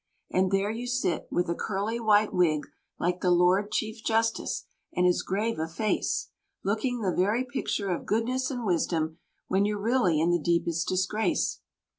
[0.31, 2.65] And there you sit, with a curly white wig,
[2.97, 6.29] like the Lord Chief Justice, and as grave a face,
[6.63, 11.59] Looking the very picture of goodness and wisdom, when you're really in the deepest disgrace.